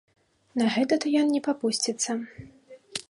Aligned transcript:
На 0.61 0.69
гэта 0.77 0.97
то 1.03 1.13
ён 1.21 1.27
не 1.35 1.41
папусціцца. 1.49 2.11